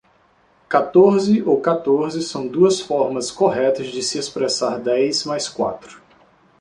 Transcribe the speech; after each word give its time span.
Catorze 0.67 1.43
ou 1.43 1.61
quatorze 1.61 2.23
são 2.23 2.47
duas 2.47 2.79
formas 2.81 3.29
corretas 3.29 3.85
de 3.89 4.01
se 4.01 4.17
expressar 4.17 4.79
dez 4.79 5.23
mais 5.25 5.47
quatro 5.47 6.01